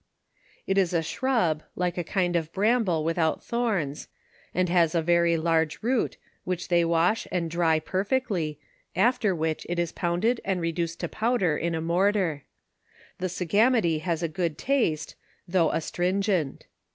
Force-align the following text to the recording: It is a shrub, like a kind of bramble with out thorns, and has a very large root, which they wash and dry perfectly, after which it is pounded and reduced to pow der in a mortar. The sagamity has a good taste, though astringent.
It 0.65 0.79
is 0.79 0.93
a 0.95 1.03
shrub, 1.03 1.61
like 1.75 1.95
a 1.95 2.03
kind 2.03 2.35
of 2.35 2.51
bramble 2.51 3.03
with 3.03 3.19
out 3.19 3.43
thorns, 3.43 4.07
and 4.51 4.67
has 4.67 4.95
a 4.95 5.01
very 5.03 5.37
large 5.37 5.83
root, 5.83 6.17
which 6.43 6.69
they 6.69 6.83
wash 6.83 7.27
and 7.31 7.51
dry 7.51 7.79
perfectly, 7.79 8.59
after 8.95 9.35
which 9.35 9.63
it 9.69 9.77
is 9.77 9.91
pounded 9.91 10.41
and 10.43 10.59
reduced 10.59 11.01
to 11.01 11.07
pow 11.07 11.37
der 11.37 11.55
in 11.55 11.75
a 11.75 11.81
mortar. 11.81 12.45
The 13.19 13.29
sagamity 13.29 13.99
has 14.01 14.23
a 14.23 14.27
good 14.27 14.57
taste, 14.57 15.13
though 15.47 15.69
astringent. 15.69 16.65